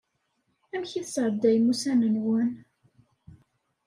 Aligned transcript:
Amek 0.73 0.91
i 0.93 1.01
tesɛeddayem 1.05 1.71
ussan-nwen? 1.71 2.49